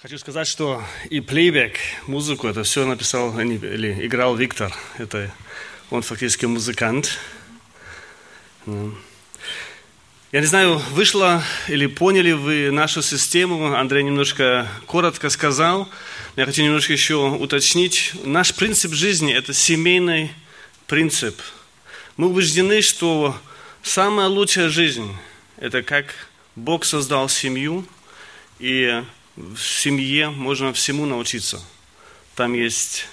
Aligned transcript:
Хочу 0.00 0.16
сказать, 0.16 0.46
что 0.46 0.80
и 1.10 1.18
плейбек, 1.18 1.76
музыку, 2.06 2.46
это 2.46 2.62
все 2.62 2.86
написал 2.86 3.36
или 3.40 4.06
играл 4.06 4.36
Виктор. 4.36 4.72
Это 4.96 5.34
он 5.90 6.02
фактически 6.02 6.46
музыкант. 6.46 7.18
Я 8.64 10.40
не 10.40 10.46
знаю, 10.46 10.78
вышло 10.92 11.42
или 11.66 11.86
поняли 11.86 12.30
вы 12.30 12.70
нашу 12.70 13.02
систему. 13.02 13.74
Андрей 13.74 14.04
немножко 14.04 14.68
коротко 14.86 15.30
сказал. 15.30 15.88
Я 16.36 16.46
хочу 16.46 16.62
немножко 16.62 16.92
еще 16.92 17.30
уточнить. 17.30 18.12
Наш 18.22 18.54
принцип 18.54 18.92
жизни– 18.92 19.34
это 19.34 19.52
семейный 19.52 20.30
принцип. 20.86 21.40
Мы 22.16 22.28
убеждены, 22.28 22.82
что 22.82 23.36
самая 23.82 24.28
лучшая 24.28 24.68
жизнь– 24.68 25.12
это 25.56 25.82
как 25.82 26.14
Бог 26.54 26.84
создал 26.84 27.28
семью, 27.28 27.84
и 28.60 29.02
в 29.38 29.58
семье 29.58 30.30
можно 30.30 30.72
всему 30.72 31.06
научиться. 31.06 31.62
Там 32.34 32.54
есть 32.54 33.06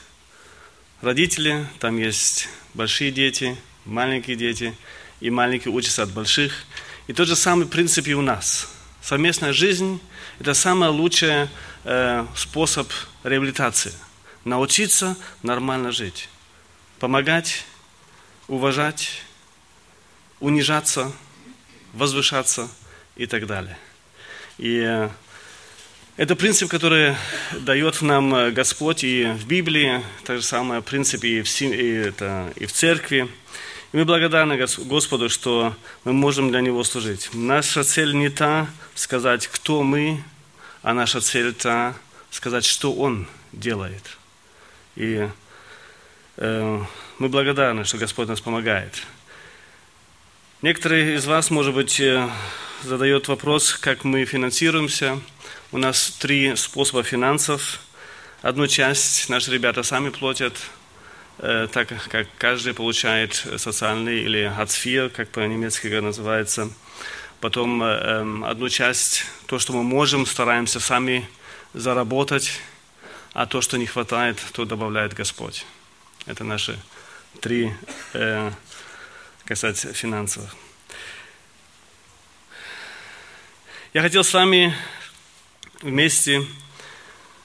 родители, 1.01 1.67
там 1.79 1.97
есть 1.99 2.49
большие 2.73 3.11
дети, 3.11 3.55
маленькие 3.85 4.35
дети, 4.35 4.75
и 5.19 5.29
маленькие 5.29 5.71
учатся 5.71 6.01
от 6.01 6.11
больших. 6.11 6.65
И 7.05 7.13
тот 7.13 7.27
же 7.27 7.35
самый 7.35 7.67
принцип 7.67 8.07
и 8.07 8.15
у 8.15 8.23
нас. 8.23 8.67
Совместная 9.03 9.53
жизнь– 9.53 10.01
это 10.39 10.55
самый 10.55 10.89
лучший 10.89 11.47
э, 11.83 12.25
способ 12.35 12.91
реабилитации. 13.23 13.93
Научиться 14.45 15.15
нормально 15.43 15.91
жить. 15.91 16.27
Помогать, 16.99 17.65
уважать, 18.47 19.21
унижаться, 20.39 21.11
возвышаться 21.93 22.67
и 23.15 23.27
так 23.27 23.45
далее. 23.45 23.77
И 24.57 24.79
э, 24.79 25.09
это 26.17 26.37
принцип, 26.37 26.69
который 26.69 27.15
дает 27.51 28.01
нам 28.01 28.33
э, 28.33 28.51
Господь 28.51 29.03
и 29.03 29.25
в 29.25 29.45
Библии, 29.47 30.01
так 30.23 30.37
же 30.37 30.43
самое 30.43 30.81
принцип 30.81 31.23
и 31.25 31.41
в, 31.41 31.61
и, 31.61 31.91
это, 31.91 32.53
и 32.55 32.65
в 32.65 32.71
церкви. 32.71 33.27
И 33.91 33.97
мы 33.97 34.05
благодарны 34.05 34.57
Господу, 34.85 35.27
что 35.29 35.75
мы 36.05 36.13
можем 36.13 36.51
для 36.51 36.61
Него 36.61 36.85
служить. 36.85 37.29
Наша 37.33 37.83
цель 37.83 38.13
не 38.13 38.29
та 38.29 38.67
сказать, 38.93 39.47
кто 39.47 39.83
мы, 39.83 40.23
а 40.81 40.93
наша 40.93 41.19
цель 41.19 41.53
та 41.53 41.95
сказать, 42.31 42.63
что 42.63 42.93
Он 42.93 43.27
делает. 43.51 44.17
И 44.95 45.27
э, 46.37 46.81
мы 47.19 47.29
благодарны, 47.29 47.83
что 47.83 47.97
Господь 47.97 48.29
нас 48.29 48.39
помогает. 48.39 49.03
Некоторые 50.61 51.15
из 51.15 51.25
вас, 51.25 51.51
может 51.51 51.73
быть, 51.73 51.99
э, 51.99 52.29
задают 52.83 53.27
вопрос, 53.27 53.73
как 53.73 54.05
мы 54.05 54.23
финансируемся– 54.23 55.19
у 55.75 55.77
нас 55.77 56.09
три 56.09 56.55
способа 56.55 57.03
финансов. 57.03 57.81
Одну 58.41 58.65
часть 58.65 59.27
наши 59.27 59.51
ребята 59.51 59.83
сами 59.83 60.07
платят, 60.07 60.53
э, 61.39 61.67
так 61.69 61.89
как 62.09 62.27
каждый 62.37 62.73
получает 62.73 63.45
социальный 63.57 64.21
или 64.21 64.43
ацфир, 64.57 65.09
как 65.09 65.27
по-немецки 65.31 65.87
называется. 65.87 66.69
Потом 67.41 67.83
э, 67.83 67.87
эм, 67.87 68.45
одну 68.45 68.69
часть, 68.69 69.25
то, 69.47 69.59
что 69.59 69.73
мы 69.73 69.83
можем, 69.83 70.25
стараемся 70.25 70.79
сами 70.79 71.27
заработать, 71.73 72.61
а 73.33 73.45
то, 73.45 73.59
что 73.59 73.77
не 73.77 73.85
хватает, 73.85 74.39
то 74.53 74.63
добавляет 74.63 75.13
Господь. 75.13 75.65
Это 76.25 76.45
наши 76.45 76.79
три 77.41 77.73
э, 78.13 78.49
касательно 79.43 79.93
финансов. 79.93 80.55
Я 83.93 84.01
хотел 84.01 84.23
с 84.23 84.33
вами 84.33 84.73
вместе 85.81 86.45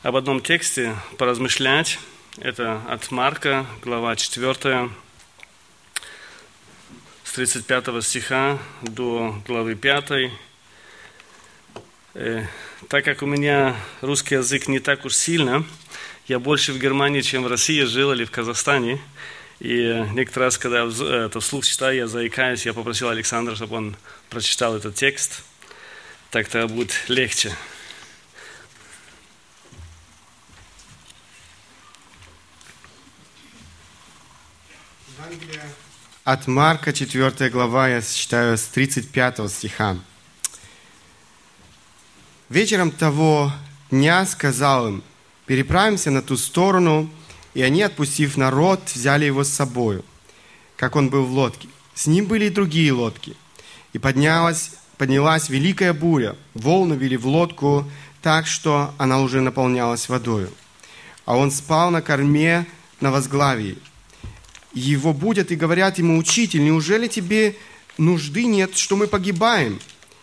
об 0.03 0.17
одном 0.17 0.41
тексте 0.41 0.97
поразмышлять. 1.19 1.99
Это 2.39 2.81
от 2.89 3.11
Марка, 3.11 3.67
глава 3.83 4.17
4, 4.17 4.91
с 7.25 7.33
35 7.33 8.05
стиха 8.05 8.59
до 8.83 9.35
главы 9.47 9.75
5. 9.75 10.31
Э, 12.15 12.47
так 12.89 13.05
как 13.05 13.23
у 13.23 13.27
меня 13.27 13.77
русский 14.01 14.37
язык 14.37 14.69
не 14.69 14.79
так 14.79 15.05
уж 15.05 15.15
сильно, 15.15 15.65
я 16.27 16.39
больше 16.39 16.73
в 16.73 16.79
Германии, 16.79 17.21
чем 17.21 17.45
в 17.45 17.49
России 17.49 17.83
жил 17.83 18.13
или 18.13 18.25
в 18.25 18.31
Казахстане. 18.31 19.01
И 19.59 20.07
некоторый 20.13 20.45
раз, 20.45 20.57
когда 20.57 20.85
я 20.85 21.27
это 21.27 21.41
вслух 21.41 21.67
читаю, 21.67 21.97
я 21.97 22.07
заикаюсь, 22.07 22.65
я 22.65 22.73
попросил 22.73 23.11
Александра, 23.11 23.55
чтобы 23.55 23.77
он 23.77 23.97
прочитал 24.31 24.77
этот 24.77 24.95
текст. 24.95 25.43
Так-то 26.31 26.67
будет 26.67 26.95
легче. 27.09 27.55
От 36.25 36.47
Марка 36.47 36.93
4 36.93 37.51
глава 37.51 37.89
я 37.89 38.03
читаю 38.03 38.57
с 38.57 38.63
35 38.65 39.51
стиха. 39.51 39.97
Вечером 42.49 42.91
того 42.91 43.53
дня 43.91 44.27
сказал 44.27 44.89
им, 44.89 45.03
переправимся 45.47 46.11
на 46.11 46.23
ту 46.23 46.37
сторону, 46.37 47.11
и 47.55 47.63
они, 47.63 47.83
отпустив 47.83 48.37
народ, 48.37 48.81
взяли 48.95 49.25
его 49.25 49.45
с 49.45 49.49
собою, 49.49 50.05
как 50.77 50.97
он 50.97 51.11
был 51.11 51.25
в 51.25 51.33
лодке. 51.33 51.69
С 51.95 52.07
ним 52.07 52.27
были 52.27 52.47
и 52.47 52.51
другие 52.51 52.93
лодки. 52.93 53.37
И 53.93 53.99
поднялась, 53.99 54.73
поднялась 54.99 55.49
великая 55.49 55.93
буря, 55.93 56.37
волны 56.55 56.95
вели 56.95 57.17
в 57.17 57.27
лодку 57.27 57.91
так, 58.23 58.47
что 58.47 58.95
она 58.99 59.21
уже 59.21 59.41
наполнялась 59.41 60.09
водою. 60.09 60.51
А 61.25 61.37
он 61.37 61.51
спал 61.51 61.91
на 61.91 62.03
корме 62.03 62.67
на 63.01 63.11
возглавии, 63.11 63.79
его 64.73 65.13
будут 65.13 65.51
и 65.51 65.57
говорят 65.57 65.99
ему, 65.99 66.19
«Учитель, 66.19 66.63
неужели 66.63 67.09
тебе 67.09 67.57
нужды 67.99 68.45
нет, 68.45 68.77
что 68.77 68.97
мы 68.97 69.07
погибаем?» 69.07 69.81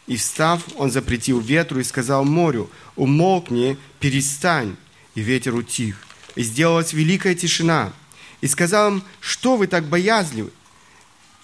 И 0.07 0.15
встав, 0.15 0.61
он 0.77 0.89
запретил 0.89 1.39
ветру 1.39 1.79
и 1.79 1.83
сказал 1.83 2.23
морю, 2.23 2.69
«Умолкни, 2.95 3.77
перестань». 3.99 4.75
И 5.15 5.21
ветер 5.21 5.55
утих. 5.55 5.97
И 6.35 6.43
сделалась 6.43 6.93
великая 6.93 7.35
тишина. 7.35 7.91
И 8.39 8.47
сказал 8.47 8.91
им, 8.91 9.03
«Что 9.19 9.57
вы 9.57 9.67
так 9.67 9.85
боязливы? 9.85 10.51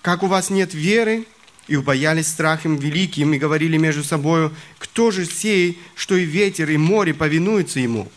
Как 0.01 0.23
у 0.23 0.27
вас 0.27 0.49
нет 0.49 0.73
веры?» 0.73 1.25
И 1.67 1.75
убоялись 1.75 2.27
страхом 2.27 2.75
великим 2.75 3.33
и 3.33 3.39
говорили 3.39 3.77
между 3.77 4.03
собою, 4.03 4.53
«Кто 4.77 5.11
же 5.11 5.25
сей, 5.25 5.79
что 5.95 6.15
и 6.15 6.23
ветер, 6.23 6.69
и 6.69 6.77
море 6.77 7.13
повинуются 7.13 7.79
ему?» 7.79 8.11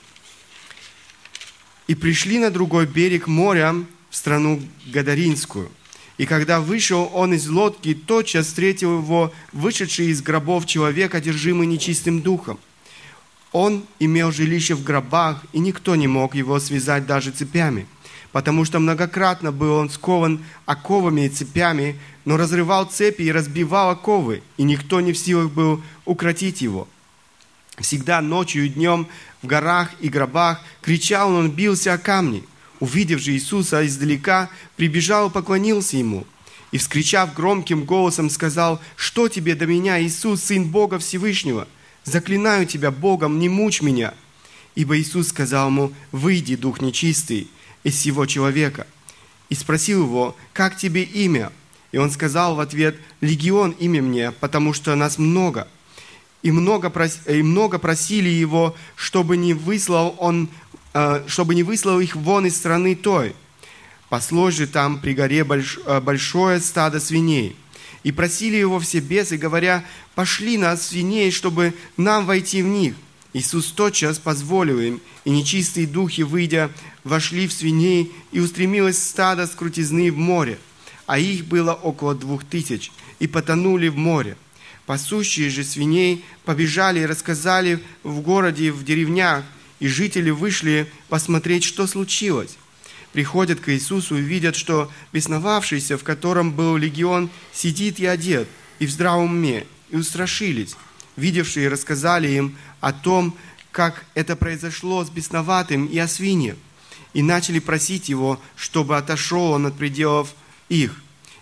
И 1.87 1.95
пришли 1.95 2.39
на 2.39 2.51
другой 2.51 2.87
берег 2.87 3.27
моря, 3.29 3.75
страну 4.17 4.61
Гадаринскую. 4.87 5.71
И 6.17 6.25
когда 6.25 6.61
вышел 6.61 7.11
он 7.13 7.35
из 7.35 7.47
лодки, 7.49 7.95
тотчас 7.95 8.47
встретил 8.47 8.99
его 9.01 9.33
вышедший 9.53 10.07
из 10.07 10.23
гробов 10.23 10.65
человек, 10.65 11.15
одержимый 11.15 11.67
нечистым 11.67 12.23
духом. 12.23 12.59
Он 13.53 13.85
имел 13.99 14.33
жилище 14.33 14.75
в 14.75 14.83
гробах, 14.83 15.45
и 15.53 15.59
никто 15.59 15.95
не 15.97 16.09
мог 16.09 16.35
его 16.35 16.59
связать 16.59 17.07
даже 17.07 17.31
цепями, 17.31 17.87
потому 18.33 18.65
что 18.65 18.79
многократно 18.79 19.53
был 19.53 19.75
он 19.75 19.91
скован 19.91 20.43
оковами 20.65 21.27
и 21.27 21.29
цепями, 21.29 21.99
но 22.25 22.39
разрывал 22.39 22.87
цепи 22.87 23.23
и 23.23 23.33
разбивал 23.33 23.91
оковы, 23.91 24.43
и 24.57 24.63
никто 24.63 25.03
не 25.03 25.13
в 25.13 25.19
силах 25.19 25.51
был 25.51 25.83
укротить 26.07 26.63
его. 26.63 26.89
Всегда 27.79 28.23
ночью 28.23 28.65
и 28.65 28.71
днем 28.71 29.07
в 29.43 29.47
горах 29.47 29.91
и 30.01 30.09
гробах 30.09 30.63
кричал 30.81 31.35
он, 31.35 31.51
бился 31.51 31.93
о 31.93 31.99
камни– 31.99 32.43
Увидев 32.81 33.21
же 33.21 33.33
Иисуса 33.33 33.87
издалека, 33.87 34.51
прибежал 34.77 35.29
и 35.29 35.33
поклонился 35.33 35.97
Ему. 35.97 36.27
И, 36.73 36.79
вскричав 36.79 37.33
громким 37.35 37.85
голосом, 37.85 38.29
сказал, 38.29 38.81
«Что 38.97 39.29
тебе 39.29 39.55
до 39.55 39.67
меня, 39.67 40.03
Иисус, 40.03 40.43
Сын 40.43 40.65
Бога 40.65 40.99
Всевышнего? 40.99 41.69
Заклинаю 42.05 42.67
тебя 42.67 42.91
Богом, 42.91 43.39
не 43.39 43.49
мучь 43.49 43.83
меня!» 43.83 44.13
Ибо 44.75 44.99
Иисус 44.99 45.29
сказал 45.29 45.69
ему, 45.69 45.93
«Выйди, 46.13 46.57
дух 46.57 46.81
нечистый, 46.81 47.49
из 47.83 47.95
всего 47.95 48.27
человека». 48.27 48.87
И 49.49 49.55
спросил 49.55 50.05
его, 50.05 50.37
«Как 50.53 50.77
тебе 50.77 51.03
имя?» 51.03 51.53
И 51.93 51.99
он 51.99 52.11
сказал 52.11 52.57
в 52.57 52.61
ответ, 52.61 52.97
«Легион 53.21 53.71
имя 53.71 54.03
мне, 54.03 54.33
потому 54.33 54.75
что 54.75 54.95
нас 54.97 55.19
много». 55.19 55.69
И 56.43 56.53
много, 56.53 56.91
прос... 56.91 57.21
и 57.27 57.43
много 57.43 57.79
просили 57.79 58.29
его, 58.29 58.77
чтобы 58.95 59.37
не 59.37 59.55
выслал 59.55 60.15
он 60.19 60.49
чтобы 61.27 61.55
не 61.55 61.63
выслал 61.63 62.01
их 62.01 62.17
вон 62.17 62.47
из 62.47 62.57
страны 62.57 62.95
той. 62.95 63.35
Паслось 64.09 64.55
же 64.55 64.67
там 64.67 65.01
при 65.01 65.15
горе 65.15 65.45
э, 65.45 66.01
большое 66.01 66.61
стадо 66.61 67.01
свиней. 67.01 67.57
И 68.05 68.13
просили 68.13 68.57
его 68.57 68.79
все 68.79 69.01
бесы, 69.01 69.37
говоря, 69.37 69.85
пошли 70.15 70.59
нас 70.59 70.89
свиней, 70.89 71.33
чтобы 71.33 71.75
нам 71.97 72.25
войти 72.25 72.63
в 72.63 72.67
них. 72.67 72.95
Иисус 73.33 73.67
тотчас 73.67 74.19
позволил 74.19 74.81
им, 74.81 75.01
и 75.25 75.31
нечистые 75.31 75.87
духи, 75.87 76.23
выйдя, 76.23 76.71
вошли 77.05 77.49
в 77.49 77.53
свиней, 77.53 78.13
и 78.33 78.41
устремилось 78.41 78.97
стадо 78.97 79.47
с 79.47 79.51
крутизны 79.51 80.11
в 80.11 80.17
море, 80.17 80.59
а 81.07 81.19
их 81.19 81.45
было 81.45 81.75
около 81.75 82.15
двух 82.15 82.45
тысяч, 82.45 82.93
и 83.19 83.27
потонули 83.27 83.89
в 83.89 83.97
море. 83.97 84.37
Пасущие 84.87 85.51
же 85.51 85.65
свиней 85.65 86.25
побежали 86.45 87.01
и 87.01 87.07
рассказали 87.07 87.83
в 88.05 88.21
городе 88.21 88.69
и 88.69 88.71
в 88.71 88.85
деревнях, 88.85 89.45
и 89.81 89.89
жители 89.89 90.31
вышли 90.31 90.91
посмотреть, 91.09 91.65
что 91.65 91.87
случилось. 91.87 92.57
Приходят 93.13 93.61
к 93.61 93.73
Иисусу 93.73 94.17
и 94.17 94.23
видят, 94.23 94.57
что 94.57 94.91
бесновавшийся, 95.13 95.97
в 95.97 96.05
котором 96.05 96.53
был 96.53 96.77
легион, 96.77 97.31
сидит 97.53 97.99
и 97.99 98.07
одет, 98.07 98.49
и 98.79 98.87
в 98.87 98.91
здравом 98.91 99.33
уме, 99.33 99.67
и 99.91 99.97
устрашились. 99.97 100.77
Видевшие 101.17 101.69
рассказали 101.69 102.29
им 102.29 102.57
о 102.81 102.93
том, 102.93 103.37
как 103.73 104.05
это 104.15 104.37
произошло 104.37 105.05
с 105.05 105.11
бесноватым 105.11 105.87
и 105.87 105.99
о 105.99 106.09
свиньях, 106.09 106.57
и 107.15 107.23
начали 107.23 107.59
просить 107.59 108.09
его, 108.09 108.41
чтобы 108.55 108.97
отошел 108.97 109.53
он 109.53 109.67
от 109.67 109.77
пределов 109.77 110.35
их. 110.69 110.95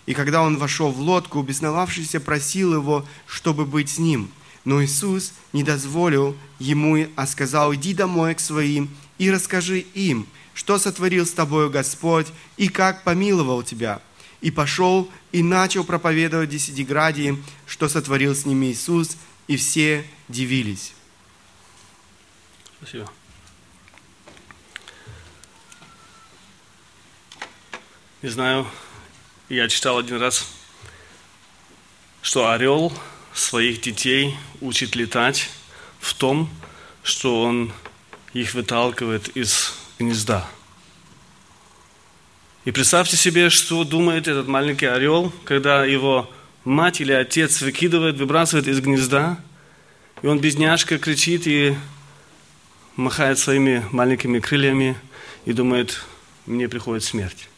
И 0.05 0.13
когда 0.13 0.43
он 0.43 0.57
вошел 0.57 0.91
в 0.91 0.99
лодку, 0.99 1.41
бесновавшийся 1.41 2.19
просил 2.19 2.73
его, 2.73 3.05
чтобы 3.27 3.65
быть 3.65 3.89
с 3.89 3.97
ним. 3.97 4.29
Но 4.65 4.83
Иисус 4.83 5.33
не 5.53 5.63
дозволил 5.63 6.35
ему, 6.59 7.07
а 7.15 7.27
сказал, 7.27 7.73
иди 7.73 7.93
домой 7.93 8.33
к 8.33 8.39
своим 8.39 8.89
и 9.19 9.29
расскажи 9.31 9.79
им, 9.79 10.27
что 10.55 10.79
сотворил 10.79 11.25
с 11.25 11.31
тобою 11.31 11.69
Господь 11.69 12.27
и 12.57 12.67
как 12.67 13.03
помиловал 13.03 13.61
тебя. 13.61 14.01
И 14.41 14.51
пошел 14.51 15.09
и 15.31 15.43
начал 15.43 15.83
проповедовать 15.83 16.49
Десятиградии, 16.49 17.41
что 17.67 17.87
сотворил 17.87 18.35
с 18.35 18.45
ними 18.45 18.67
Иисус, 18.67 19.17
и 19.47 19.57
все 19.57 20.05
дивились. 20.27 20.93
Спасибо. 22.77 23.09
Не 28.21 28.29
знаю, 28.29 28.67
я 29.49 29.67
читал 29.67 29.99
один 29.99 30.17
раз, 30.17 30.47
что 32.23 32.49
орел 32.49 32.91
своих 33.35 33.81
детей 33.81 34.35
учит 34.61 34.95
летать 34.95 35.49
в 35.99 36.13
том, 36.13 36.49
что 37.03 37.41
он 37.41 37.71
их 38.33 38.53
выталкивает 38.53 39.27
из 39.35 39.73
гнезда. 39.99 40.47
И 42.63 42.71
представьте 42.71 43.17
себе, 43.17 43.49
что 43.49 43.83
думает 43.83 44.27
этот 44.27 44.47
маленький 44.47 44.87
орел, 44.87 45.31
когда 45.43 45.85
его 45.85 46.29
мать 46.63 47.01
или 47.01 47.11
отец 47.11 47.61
выкидывает, 47.61 48.17
выбрасывает 48.17 48.67
из 48.67 48.79
гнезда, 48.79 49.37
и 50.21 50.27
он 50.27 50.39
безняшка 50.39 50.97
кричит 50.97 51.45
и 51.45 51.75
махает 52.95 53.37
своими 53.37 53.85
маленькими 53.91 54.39
крыльями 54.39 54.97
и 55.43 55.53
думает, 55.53 56.03
мне 56.45 56.67
приходит 56.69 57.03
смерть. 57.03 57.49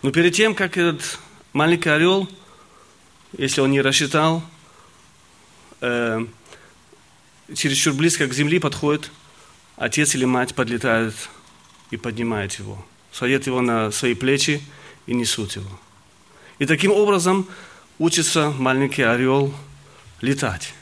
Но 0.00 0.10
перед 0.10 0.34
тем, 0.34 0.54
как 0.54 0.76
этот 0.78 1.18
маленький 1.52 1.90
орел, 1.90 2.28
если 3.36 3.60
он 3.60 3.70
не 3.70 3.82
рассчитал, 3.82 4.42
э, 5.82 6.24
чересчур 7.54 7.92
близко 7.92 8.26
к 8.26 8.32
земле 8.32 8.60
подходит, 8.60 9.10
отец 9.76 10.14
или 10.14 10.24
мать 10.24 10.54
подлетают 10.54 11.14
и 11.90 11.96
поднимают 11.96 12.54
его, 12.54 12.84
садят 13.12 13.46
его 13.46 13.60
на 13.60 13.90
свои 13.90 14.14
плечи 14.14 14.62
и 15.06 15.14
несут 15.14 15.56
его. 15.56 15.80
И 16.58 16.66
таким 16.66 16.92
образом 16.92 17.46
учится 17.98 18.50
маленький 18.50 19.02
орел 19.02 19.52
летать. 20.20 20.72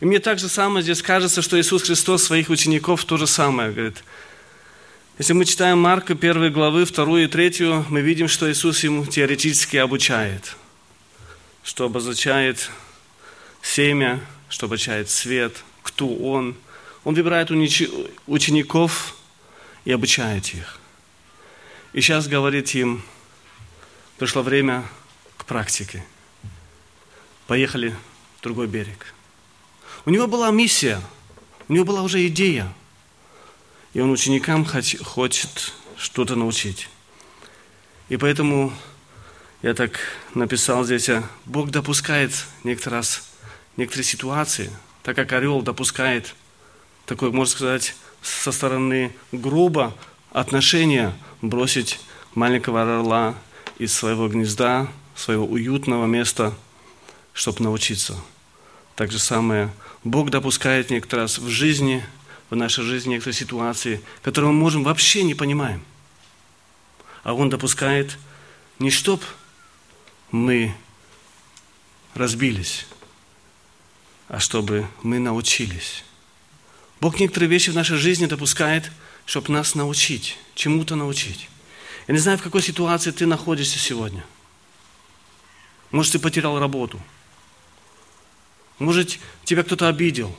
И 0.00 0.04
мне 0.04 0.18
так 0.18 0.38
же 0.38 0.48
самое 0.48 0.82
здесь 0.82 1.02
кажется, 1.02 1.42
что 1.42 1.58
Иисус 1.58 1.84
Христос 1.84 2.24
своих 2.24 2.50
учеников 2.50 3.04
то 3.04 3.16
же 3.16 3.26
самое 3.26 3.70
говорит. 3.70 4.02
Если 5.18 5.32
мы 5.32 5.46
читаем 5.46 5.78
Марка 5.78 6.12
1 6.12 6.52
главы, 6.52 6.84
2 6.84 7.20
и 7.20 7.26
3, 7.26 7.84
мы 7.88 8.02
видим, 8.02 8.28
что 8.28 8.50
Иисус 8.50 8.84
ему 8.84 9.06
теоретически 9.06 9.78
обучает, 9.78 10.56
что 11.62 11.86
обозначает 11.86 12.70
семя, 13.66 14.20
что 14.48 14.66
обучает 14.66 15.10
свет, 15.10 15.64
кто 15.82 16.08
Он. 16.08 16.56
Он 17.04 17.14
выбирает 17.14 17.50
учеников 17.50 19.16
и 19.84 19.92
обучает 19.92 20.54
их. 20.54 20.78
И 21.92 22.00
сейчас 22.00 22.28
говорит 22.28 22.74
им, 22.74 23.02
пришло 24.18 24.42
время 24.42 24.84
к 25.36 25.44
практике. 25.44 26.04
Поехали 27.46 27.94
в 28.38 28.42
другой 28.42 28.66
берег. 28.66 29.14
У 30.04 30.10
него 30.10 30.26
была 30.26 30.50
миссия, 30.50 31.00
у 31.68 31.72
него 31.72 31.84
была 31.84 32.02
уже 32.02 32.26
идея. 32.26 32.72
И 33.94 34.00
он 34.00 34.10
ученикам 34.10 34.64
хочет 34.66 35.72
что-то 35.96 36.36
научить. 36.36 36.88
И 38.08 38.16
поэтому 38.16 38.72
я 39.62 39.74
так 39.74 39.98
написал 40.34 40.84
здесь, 40.84 41.08
Бог 41.44 41.70
допускает 41.70 42.32
некоторый 42.62 42.94
раз 42.94 43.35
некоторые 43.76 44.04
ситуации, 44.04 44.70
так 45.02 45.16
как 45.16 45.32
орел 45.32 45.62
допускает 45.62 46.34
такое, 47.04 47.30
можно 47.30 47.52
сказать, 47.52 47.94
со 48.22 48.52
стороны 48.52 49.12
грубо 49.32 49.94
отношения 50.32 51.16
бросить 51.42 52.00
маленького 52.34 52.82
орла 52.82 53.34
из 53.78 53.92
своего 53.92 54.28
гнезда, 54.28 54.88
своего 55.14 55.46
уютного 55.46 56.06
места, 56.06 56.54
чтобы 57.32 57.62
научиться. 57.62 58.16
Так 58.96 59.12
же 59.12 59.18
самое 59.18 59.70
Бог 60.04 60.30
допускает 60.30 60.90
некоторый 60.90 61.20
раз 61.20 61.38
в 61.38 61.48
жизни, 61.48 62.04
в 62.50 62.56
нашей 62.56 62.84
жизни 62.84 63.10
некоторые 63.10 63.36
ситуации, 63.36 64.00
которые 64.22 64.50
мы 64.52 64.58
можем 64.58 64.84
вообще 64.84 65.22
не 65.22 65.34
понимаем. 65.34 65.84
А 67.22 67.34
Он 67.34 67.50
допускает 67.50 68.18
не 68.78 68.90
чтоб 68.90 69.22
мы 70.30 70.74
разбились, 72.14 72.86
а 74.28 74.40
чтобы 74.40 74.86
мы 75.02 75.18
научились. 75.18 76.04
Бог 77.00 77.20
некоторые 77.20 77.50
вещи 77.50 77.70
в 77.70 77.74
нашей 77.74 77.96
жизни 77.96 78.26
допускает, 78.26 78.90
чтобы 79.24 79.52
нас 79.52 79.74
научить, 79.74 80.38
чему-то 80.54 80.96
научить. 80.96 81.48
Я 82.08 82.14
не 82.14 82.20
знаю, 82.20 82.38
в 82.38 82.42
какой 82.42 82.62
ситуации 82.62 83.10
ты 83.10 83.26
находишься 83.26 83.78
сегодня. 83.78 84.24
Может, 85.90 86.12
ты 86.12 86.18
потерял 86.18 86.58
работу– 86.58 87.00
может, 88.78 89.18
тебя 89.44 89.62
кто-то 89.62 89.88
обидел. 89.88 90.36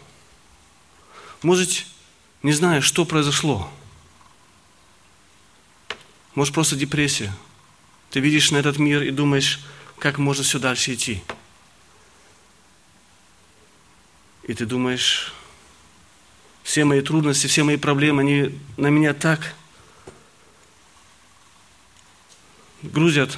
Может, 1.42 1.86
не 2.44 2.52
знаю, 2.52 2.82
что 2.82 3.06
произошло. 3.06 3.70
Может, 6.36 6.54
просто 6.54 6.76
депрессия. 6.76 7.34
Ты 8.12 8.20
видишь 8.20 8.52
на 8.52 8.58
этот 8.58 8.78
мир 8.78 9.02
и 9.02 9.10
думаешь, 9.10 9.60
как 9.98 10.20
можно 10.20 10.44
все 10.44 10.60
дальше 10.60 10.94
идти. 10.94 11.24
И 14.48 14.54
ты 14.54 14.66
думаешь, 14.66 15.34
все 16.64 16.86
мои 16.86 17.02
трудности, 17.02 17.48
все 17.48 17.64
мои 17.64 17.78
проблемы, 17.78 18.22
они 18.22 18.60
на 18.78 18.88
меня 18.88 19.14
так 19.14 19.54
грузят, 22.82 23.38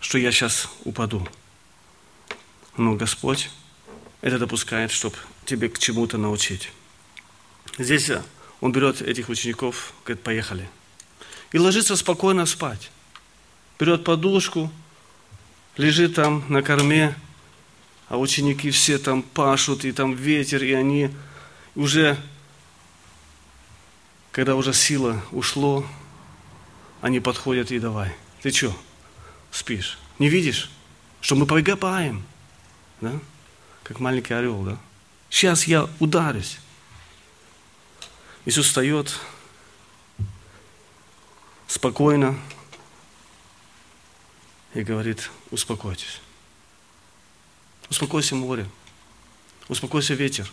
что 0.00 0.18
я 0.18 0.32
сейчас 0.32 0.68
упаду. 0.84 1.26
Но 2.76 2.94
Господь 2.94 3.50
это 4.20 4.38
допускает, 4.38 4.90
чтобы 4.90 5.16
тебе 5.44 5.68
к 5.68 5.78
чему-то 5.78 6.18
научить. 6.18 6.72
Здесь 7.78 8.10
э, 8.10 8.22
он 8.60 8.72
берет 8.72 9.02
этих 9.02 9.28
учеников, 9.28 9.92
говорит, 10.04 10.22
поехали. 10.22 10.68
И 11.52 11.58
ложится 11.58 11.96
спокойно 11.96 12.46
спать. 12.46 12.90
Берет 13.78 14.04
подушку, 14.04 14.72
лежит 15.76 16.16
там 16.16 16.44
на 16.48 16.62
корме, 16.62 17.14
а 18.08 18.16
ученики 18.16 18.70
все 18.70 18.98
там 18.98 19.22
пашут, 19.22 19.84
и 19.84 19.92
там 19.92 20.14
ветер, 20.14 20.62
и 20.62 20.72
они 20.72 21.10
уже, 21.74 22.16
когда 24.32 24.54
уже 24.54 24.72
сила 24.72 25.22
ушло, 25.30 25.86
они 27.00 27.20
подходят 27.20 27.70
и 27.70 27.78
давай. 27.78 28.12
Ты 28.42 28.50
что, 28.50 28.76
спишь? 29.50 29.98
Не 30.18 30.28
видишь, 30.28 30.70
что 31.20 31.36
мы 31.36 31.46
погибаем? 31.46 32.24
Да? 33.00 33.12
как 33.88 34.00
маленький 34.00 34.34
орел, 34.34 34.62
да? 34.64 34.76
Сейчас 35.30 35.66
я 35.66 35.88
ударюсь. 35.98 36.58
Иисус 38.44 38.66
встает 38.66 39.18
спокойно 41.66 42.38
и 44.74 44.82
говорит, 44.82 45.30
успокойтесь. 45.50 46.20
Успокойся 47.90 48.34
море, 48.34 48.68
успокойся 49.68 50.14
ветер. 50.14 50.50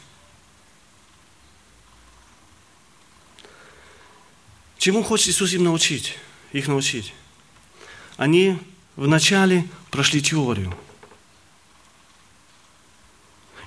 Чему 4.78 5.04
хочет 5.04 5.30
Иисус 5.30 5.54
им 5.54 5.64
научить, 5.64 6.18
их 6.52 6.68
научить? 6.68 7.14
Они 8.18 8.60
вначале 8.96 9.68
прошли 9.90 10.22
теорию– 10.22 10.78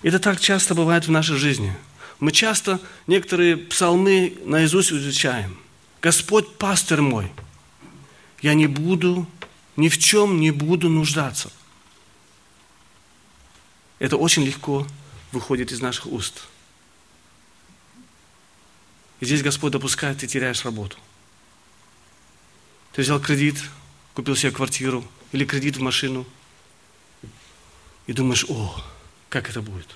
это 0.03 0.19
так 0.19 0.41
часто 0.41 0.75
бывает 0.75 1.07
в 1.07 1.11
нашей 1.11 1.37
жизни. 1.37 1.75
Мы 2.21 2.33
часто 2.33 2.81
некоторые 3.07 3.57
псалмы 3.57 4.37
наизусть 4.45 4.93
изучаем. 4.93 5.59
Господь 6.01 6.57
пастырь 6.57 7.01
мой, 7.01 7.31
я 8.41 8.55
не 8.55 8.67
буду, 8.67 9.27
ни 9.77 9.89
в 9.89 9.99
чем 9.99 10.39
не 10.39 10.53
буду 10.53 10.89
нуждаться. 10.89 11.51
Это 13.99 14.17
очень 14.17 14.45
легко 14.45 14.87
выходит 15.33 15.73
из 15.73 15.81
наших 15.81 16.07
уст. 16.07 16.45
И 19.21 19.25
здесь 19.25 19.43
Господь 19.43 19.73
допускает, 19.73 20.19
ты 20.19 20.27
теряешь 20.27 20.65
работу. 20.65 20.97
Ты 22.93 23.03
взял 23.03 23.21
кредит, 23.21 23.57
купил 24.15 24.37
себе 24.37 24.53
квартиру 24.53 25.05
или 25.33 25.45
кредит 25.45 25.77
в 25.77 25.81
машину 25.81 26.27
и 28.07 28.13
думаешь, 28.13 28.47
о, 28.49 28.83
как 29.29 29.51
это 29.51 29.61
будет. 29.61 29.89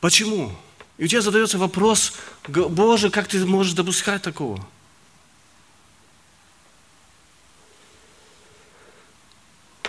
Почему? 0.00 0.56
И 0.96 1.04
у 1.04 1.06
тебя 1.06 1.20
задается 1.20 1.58
вопрос, 1.58 2.14
Боже, 2.46 3.10
как 3.10 3.28
ты 3.28 3.44
можешь 3.44 3.74
допускать 3.74 4.22
такого? 4.22 4.66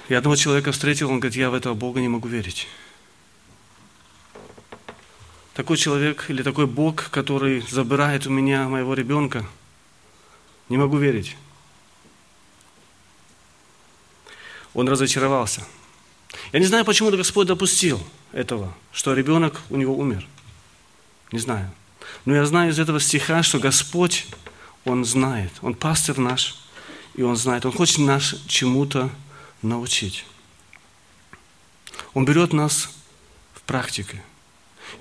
Я 0.10 0.18
одного 0.18 0.36
человека 0.36 0.72
встретил, 0.72 1.12
он 1.12 1.20
говорит, 1.20 1.38
я 1.38 1.52
в 1.52 1.54
этого 1.54 1.76
Бога 1.76 2.02
не 2.02 2.08
могу 2.08 2.28
верить. 2.28 2.68
Такой 5.54 5.78
человек 5.78 6.26
или 6.30 6.42
такой 6.42 6.66
Бог, 6.66 7.12
который 7.12 7.62
забирает 7.70 8.26
у 8.26 8.32
меня 8.32 8.68
моего 8.68 8.96
ребенка, 8.96 9.46
не 10.68 10.78
могу 10.78 10.98
верить. 10.98 11.38
Он 14.74 14.90
разочаровался. 14.90 15.64
Я 16.54 16.60
не 16.60 16.66
знаю, 16.66 16.86
почему 16.86 17.12
Господь 17.12 17.46
допустил 17.46 18.02
этого, 18.32 18.74
что 18.92 19.14
ребенок 19.14 19.62
у 19.70 19.78
него 19.78 19.96
умер. 19.96 20.26
Не 21.32 21.40
знаю. 21.40 21.72
Но 22.26 22.34
я 22.34 22.48
знаю 22.48 22.72
из 22.72 22.80
этого 22.80 23.00
стиха, 23.00 23.44
что 23.44 23.60
Господь, 23.60 24.26
Он 24.86 25.06
знает. 25.06 25.52
Он 25.62 25.76
пастор 25.76 26.18
наш, 26.18 26.56
и 27.14 27.22
Он 27.22 27.36
знает. 27.36 27.66
Он 27.68 27.72
хочет 27.72 28.00
нас 28.00 28.36
чему-то 28.48 29.12
научить. 29.62 30.26
Он 32.14 32.26
берет 32.26 32.54
нас 32.54 32.90
в 33.54 33.62
практике. 33.62 34.24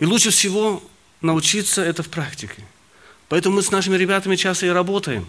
И 0.01 0.05
лучше 0.05 0.31
всего 0.31 0.83
научиться 1.21 1.83
это 1.83 2.03
в 2.03 2.09
практике. 2.09 2.65
Поэтому 3.29 3.57
мы 3.57 3.63
с 3.63 3.71
нашими 3.71 3.97
ребятами 3.97 4.37
часто 4.37 4.67
и 4.67 4.71
работаем. 4.71 5.27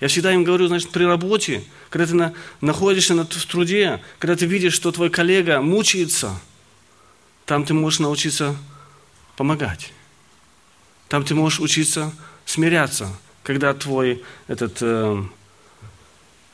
Я 0.00 0.08
всегда 0.08 0.32
им 0.32 0.44
говорю, 0.44 0.68
значит, 0.68 0.90
при 0.90 1.04
работе, 1.04 1.64
когда 1.90 2.06
ты 2.06 2.14
на, 2.14 2.34
находишься 2.60 3.14
на, 3.14 3.24
в 3.24 3.46
труде, 3.46 4.00
когда 4.18 4.36
ты 4.36 4.46
видишь, 4.46 4.74
что 4.74 4.92
твой 4.92 5.10
коллега 5.10 5.60
мучается, 5.60 6.40
там 7.46 7.64
ты 7.64 7.74
можешь 7.74 7.98
научиться 7.98 8.56
помогать. 9.36 9.92
Там 11.08 11.24
ты 11.24 11.34
можешь 11.34 11.58
учиться 11.58 12.12
смиряться, 12.44 13.08
когда 13.42 13.74
твой 13.74 14.22
этот 14.46 14.78
э, 14.82 15.24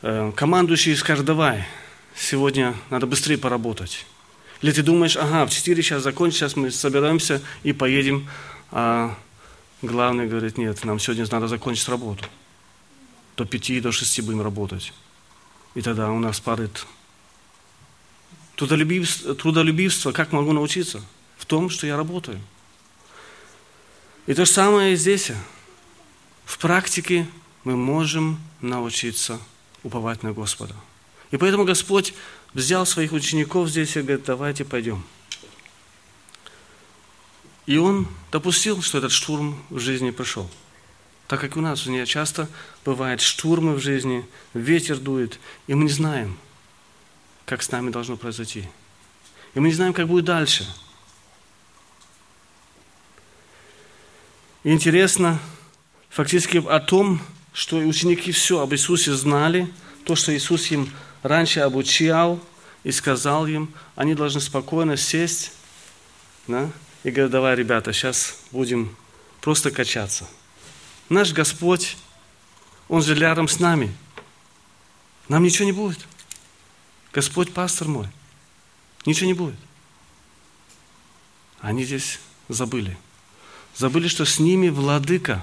э, 0.02 0.32
командующий 0.34 0.96
скажет, 0.96 1.26
давай, 1.26 1.66
сегодня 2.16 2.75
надо 2.90 3.06
быстрее 3.06 3.38
поработать. 3.38 4.06
Или 4.62 4.73
ты 4.73 4.83
думаешь, 4.83 5.16
ага, 5.16 5.47
в 5.47 5.50
4 5.50 5.83
сейчас 5.83 6.02
закончим, 6.02 6.38
сейчас 6.38 6.56
мы 6.56 6.71
собираемся 6.71 7.42
и 7.64 7.73
поедем. 7.73 8.28
А 8.71 9.16
главный 9.83 10.26
говорит, 10.26 10.56
нет, 10.59 10.85
нам 10.85 10.99
сегодня 10.99 11.26
надо 11.30 11.49
закончить 11.49 11.88
работу. 11.88 12.25
До 13.37 13.44
5, 13.44 13.83
до 13.83 13.92
6 13.92 14.23
будем 14.23 14.42
работать. 14.42 14.92
И 15.75 15.83
тогда 15.83 16.11
у 16.11 16.18
нас 16.18 16.40
падает 16.40 16.87
трудолюбивство, 18.56 19.35
трудолюбивство. 19.35 20.12
Как 20.12 20.33
могу 20.33 20.52
научиться? 20.52 21.02
В 21.37 21.47
том, 21.47 21.68
что 21.68 21.87
я 21.87 21.97
работаю. 21.97 22.40
И 24.26 24.35
то 24.35 24.44
же 24.44 24.50
самое 24.50 24.97
здесь. 24.97 25.33
В 26.44 26.59
практике 26.59 27.26
мы 27.64 27.76
можем 27.76 28.40
научиться 28.61 29.38
уповать 29.83 30.23
на 30.23 30.33
Господа. 30.33 30.75
И 31.30 31.36
поэтому 31.36 31.64
Господь 31.64 32.14
взял 32.52 32.86
своих 32.86 33.12
учеников 33.12 33.68
здесь 33.68 33.96
и 33.96 34.02
говорит, 34.02 34.24
давайте 34.24 34.64
пойдем. 34.64 35.04
И 37.66 37.78
Он 37.78 38.06
допустил, 38.30 38.82
что 38.82 38.98
этот 38.98 39.12
штурм 39.12 39.62
в 39.70 39.78
жизни 39.78 40.10
пришел. 40.10 40.50
Так 41.26 41.40
как 41.40 41.56
у 41.56 41.60
нас 41.60 41.86
у 41.86 41.90
нее 41.90 42.06
часто 42.06 42.48
бывают 42.84 43.20
штурмы 43.20 43.74
в 43.74 43.80
жизни, 43.80 44.26
ветер 44.52 44.98
дует, 44.98 45.40
и 45.66 45.74
мы 45.74 45.84
не 45.84 45.90
знаем, 45.90 46.38
как 47.46 47.62
с 47.62 47.70
нами 47.70 47.90
должно 47.90 48.16
произойти. 48.16 48.68
И 49.54 49.60
мы 49.60 49.68
не 49.68 49.74
знаем, 49.74 49.94
как 49.94 50.06
будет 50.06 50.26
дальше. 50.26 50.66
И 54.64 54.70
интересно, 54.70 55.40
фактически 56.10 56.62
о 56.66 56.80
том, 56.80 57.20
что 57.52 57.76
ученики 57.76 58.32
все 58.32 58.60
об 58.60 58.72
Иисусе 58.72 59.12
знали, 59.14 59.72
то, 60.04 60.16
что 60.16 60.34
Иисус 60.34 60.70
им 60.70 60.90
раньше 61.24 61.60
обучал 61.60 62.38
и 62.84 62.92
сказал 62.92 63.46
им, 63.46 63.74
они 63.96 64.14
должны 64.14 64.40
спокойно 64.40 64.96
сесть 64.96 65.52
да, 66.46 66.70
и 67.02 67.10
говорить, 67.10 67.32
давай, 67.32 67.56
ребята, 67.56 67.92
сейчас 67.92 68.38
будем 68.52 68.94
просто 69.40 69.70
качаться. 69.70 70.28
Наш 71.08 71.32
Господь, 71.32 71.96
Он 72.88 73.02
же 73.02 73.14
рядом 73.14 73.48
с 73.48 73.58
нами. 73.58 73.94
Нам 75.28 75.42
ничего 75.42 75.64
не 75.64 75.72
будет. 75.72 76.06
Господь 77.12 77.52
пастор 77.54 77.88
мой. 77.88 78.08
Ничего 79.06 79.26
не 79.26 79.34
будет. 79.34 79.56
Они 81.60 81.84
здесь 81.84 82.20
забыли. 82.48 82.98
Забыли, 83.74 84.08
что 84.08 84.26
с 84.26 84.38
ними 84.38 84.68
владыка 84.68 85.42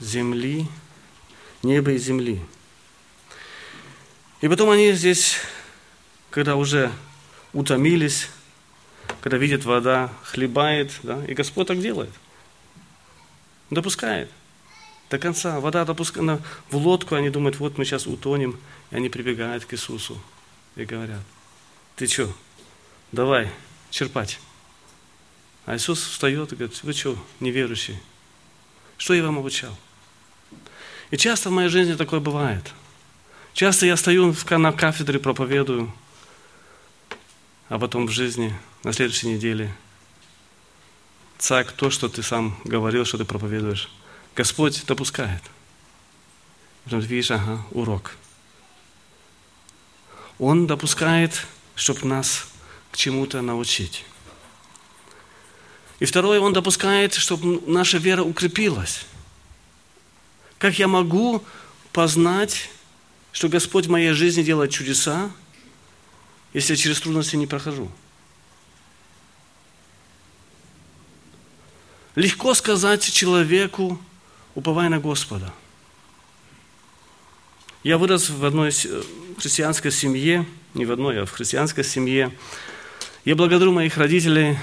земли, 0.00 0.66
неба 1.62 1.92
и 1.92 1.98
земли. 1.98 2.40
И 4.42 4.48
потом 4.48 4.70
они 4.70 4.92
здесь, 4.92 5.36
когда 6.30 6.56
уже 6.56 6.92
утомились, 7.52 8.28
когда 9.20 9.38
видят 9.38 9.64
вода, 9.64 10.12
хлебает, 10.24 10.92
да, 11.04 11.24
и 11.26 11.32
Господь 11.32 11.68
так 11.68 11.80
делает. 11.80 12.10
Допускает. 13.70 14.28
До 15.10 15.18
конца. 15.18 15.60
Вода 15.60 15.84
допускает 15.84 16.40
в 16.70 16.76
лодку, 16.76 17.14
они 17.14 17.30
думают, 17.30 17.60
вот 17.60 17.78
мы 17.78 17.84
сейчас 17.84 18.08
утонем, 18.08 18.58
и 18.90 18.96
они 18.96 19.08
прибегают 19.08 19.64
к 19.64 19.74
Иисусу 19.74 20.20
и 20.74 20.84
говорят, 20.84 21.20
ты 21.94 22.08
что, 22.08 22.28
давай 23.12 23.48
черпать. 23.90 24.40
А 25.66 25.76
Иисус 25.76 26.02
встает 26.02 26.52
и 26.52 26.56
говорит, 26.56 26.82
вы 26.82 26.92
что, 26.92 27.16
неверующие? 27.38 28.00
Что 28.96 29.14
я 29.14 29.22
вам 29.22 29.38
обучал? 29.38 29.78
И 31.12 31.16
часто 31.16 31.48
в 31.48 31.52
моей 31.52 31.68
жизни 31.68 31.94
такое 31.94 32.18
бывает– 32.18 32.72
Часто 33.54 33.86
я 33.86 33.96
стою 33.96 34.34
на 34.50 34.72
кафедре, 34.72 35.18
проповедую, 35.18 35.92
а 37.68 37.78
потом 37.78 38.06
в 38.06 38.10
жизни, 38.10 38.54
на 38.82 38.92
следующей 38.92 39.28
неделе, 39.28 39.74
цак 41.38 41.72
то, 41.72 41.90
что 41.90 42.08
ты 42.08 42.22
сам 42.22 42.58
говорил, 42.64 43.04
что 43.04 43.18
ты 43.18 43.24
проповедуешь. 43.24 43.90
Господь 44.34 44.84
допускает. 44.86 45.42
Потом 46.84 47.02
ты 47.02 47.06
видишь, 47.06 47.30
ага, 47.30 47.62
урок. 47.72 48.16
Он 50.38 50.66
допускает, 50.66 51.46
чтобы 51.74 52.06
нас 52.06 52.48
к 52.90 52.96
чему-то 52.96 53.42
научить. 53.42 54.04
И 56.00 56.04
второе, 56.04 56.40
Он 56.40 56.52
допускает, 56.52 57.14
чтобы 57.14 57.62
наша 57.70 57.98
вера 57.98 58.22
укрепилась. 58.22 59.04
Как 60.58 60.78
я 60.78 60.88
могу 60.88 61.44
познать 61.92 62.70
что 63.32 63.48
Господь 63.48 63.86
в 63.86 63.90
моей 63.90 64.12
жизни 64.12 64.42
делает 64.42 64.70
чудеса, 64.70 65.30
если 66.52 66.74
я 66.74 66.76
через 66.76 67.00
трудности 67.00 67.34
не 67.36 67.46
прохожу. 67.46 67.90
Легко 72.14 72.52
сказать 72.52 73.10
человеку, 73.10 73.98
уповая 74.54 74.90
на 74.90 75.00
Господа. 75.00 75.52
Я 77.82 77.96
вырос 77.96 78.28
в 78.28 78.44
одной 78.44 78.70
христианской 79.38 79.90
семье, 79.90 80.46
не 80.74 80.84
в 80.84 80.92
одной, 80.92 81.22
а 81.22 81.26
в 81.26 81.30
христианской 81.30 81.84
семье. 81.84 82.30
Я 83.24 83.34
благодарю 83.34 83.72
моих 83.72 83.96
родителей 83.96 84.58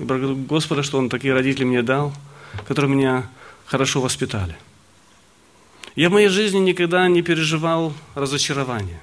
и 0.00 0.02
благодарю 0.02 0.36
Господа, 0.36 0.82
что 0.82 0.98
Он 0.98 1.08
такие 1.08 1.32
родители 1.32 1.64
мне 1.64 1.82
дал, 1.82 2.12
которые 2.66 2.90
меня 2.90 3.30
хорошо 3.64 4.00
воспитали– 4.00 4.56
я 5.94 6.08
в 6.08 6.12
моей 6.12 6.28
жизни 6.28 6.58
никогда 6.58 7.06
не 7.08 7.22
переживал 7.22 7.92
разочарования. 8.14 9.00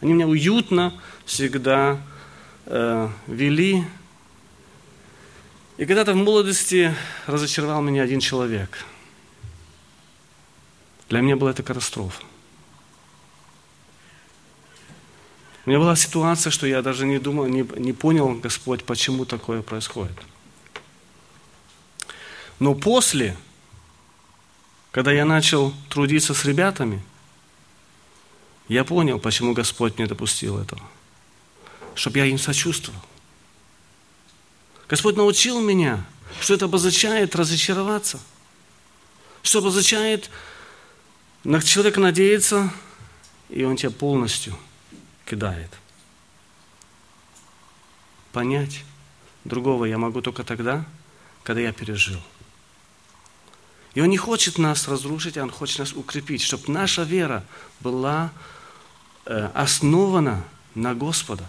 Они 0.00 0.12
меня 0.12 0.26
уютно 0.28 1.00
всегда 1.24 2.00
э, 2.66 3.08
вели. 3.26 3.84
И 5.76 5.86
когда-то 5.86 6.12
в 6.12 6.16
молодости 6.16 6.94
разочаровал 7.26 7.82
меня 7.82 8.02
один 8.02 8.20
человек. 8.20 8.84
Для 11.08 11.20
меня 11.20 11.36
была 11.36 11.50
это 11.50 11.62
катастрофа. 11.62 12.22
У 15.64 15.70
меня 15.70 15.80
была 15.80 15.96
ситуация, 15.96 16.50
что 16.50 16.66
я 16.66 16.80
даже 16.82 17.06
не 17.06 17.18
думал, 17.18 17.46
не, 17.46 17.66
не 17.76 17.92
понял, 17.92 18.34
Господь, 18.34 18.84
почему 18.84 19.24
такое 19.24 19.62
происходит. 19.62 20.16
Но 22.58 22.74
после 22.74 23.36
когда 24.90 25.12
я 25.12 25.24
начал 25.24 25.72
трудиться 25.88 26.34
с 26.34 26.44
ребятами, 26.44 27.02
я 28.68 28.84
понял, 28.84 29.18
почему 29.18 29.54
Господь 29.54 29.98
не 29.98 30.06
допустил 30.06 30.58
этого. 30.58 30.82
чтобы 31.94 32.18
я 32.18 32.26
им 32.26 32.38
сочувствовал. 32.38 33.00
Господь 34.88 35.16
научил 35.16 35.60
меня, 35.60 36.06
что 36.40 36.54
это 36.54 36.66
обозначает 36.66 37.34
разочароваться, 37.34 38.20
что 39.42 39.58
обозначает 39.58 40.30
на 41.42 41.60
человека 41.60 41.98
надеяться, 41.98 42.72
и 43.48 43.64
он 43.64 43.76
тебя 43.76 43.90
полностью 43.90 44.56
кидает. 45.26 45.70
Понять 48.32 48.84
другого 49.44 49.86
я 49.86 49.98
могу 49.98 50.22
только 50.22 50.44
тогда, 50.44 50.84
когда 51.42 51.62
я 51.62 51.72
пережил. 51.72 52.20
И 53.94 54.00
Он 54.00 54.08
не 54.08 54.16
хочет 54.16 54.58
нас 54.58 54.88
разрушить, 54.88 55.36
а 55.36 55.42
Он 55.42 55.50
хочет 55.50 55.78
нас 55.78 55.92
укрепить, 55.92 56.42
чтобы 56.42 56.72
наша 56.72 57.02
вера 57.02 57.44
была 57.80 58.30
э, 59.24 59.50
основана 59.54 60.44
на 60.74 60.94
Господа. 60.94 61.48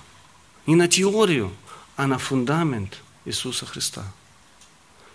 Не 0.66 0.76
на 0.76 0.88
теорию, 0.88 1.52
а 1.96 2.08
на 2.08 2.18
фундамент 2.18 3.02
Иисуса 3.26 3.66
Христа. 3.66 4.04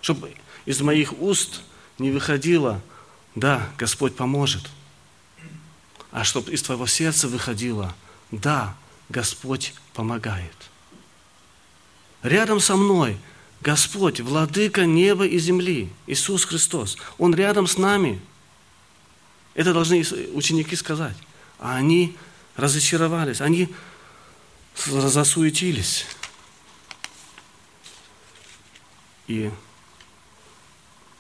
Чтобы 0.01 0.35
из 0.67 0.81
моих 0.81 1.19
уст 1.21 1.63
не 1.99 2.11
выходило, 2.11 2.81
да, 3.35 3.69
Господь 3.79 4.15
поможет, 4.15 4.71
а 6.13 6.25
чтобы 6.25 6.53
из 6.53 6.63
твоего 6.63 6.87
сердца 6.87 7.27
выходило, 7.27 7.95
да, 8.31 8.77
Господь 9.09 9.75
помогает. 9.95 10.55
Рядом 12.23 12.61
со 12.61 12.77
мной 12.77 13.19
Господь, 13.61 14.21
владыка 14.21 14.85
неба 14.85 15.27
и 15.27 15.39
земли, 15.39 15.91
Иисус 16.07 16.45
Христос. 16.45 16.99
Он 17.19 17.35
рядом 17.35 17.67
с 17.67 17.79
нами. 17.79 18.21
Это 19.55 19.73
должны 19.73 20.05
ученики 20.33 20.77
сказать. 20.77 21.17
А 21.59 21.77
они 21.77 22.17
разочаровались, 22.57 23.41
они 23.41 23.69
засуетились. 24.77 26.05
И 29.27 29.51